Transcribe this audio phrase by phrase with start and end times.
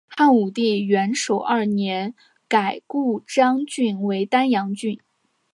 [0.07, 2.15] 汉武帝元狩二年
[2.47, 4.99] 改故鄣郡为丹阳郡。